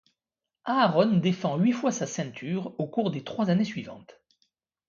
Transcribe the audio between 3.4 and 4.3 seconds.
années suivantes.